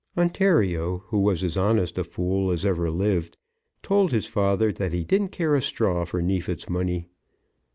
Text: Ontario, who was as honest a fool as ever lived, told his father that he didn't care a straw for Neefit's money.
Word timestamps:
Ontario, 0.17 1.03
who 1.09 1.19
was 1.19 1.43
as 1.43 1.55
honest 1.55 1.95
a 1.95 2.03
fool 2.03 2.49
as 2.49 2.65
ever 2.65 2.89
lived, 2.89 3.37
told 3.83 4.11
his 4.11 4.25
father 4.25 4.71
that 4.71 4.93
he 4.93 5.03
didn't 5.03 5.29
care 5.29 5.53
a 5.53 5.61
straw 5.61 6.03
for 6.05 6.23
Neefit's 6.23 6.67
money. 6.67 7.05